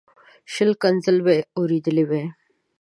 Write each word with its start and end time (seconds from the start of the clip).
شل 0.53 0.71
ښکنځل 0.79 1.17
به 1.25 1.31
یې 1.37 1.41
اورېدلي 1.57 2.03
وای. 2.09 2.25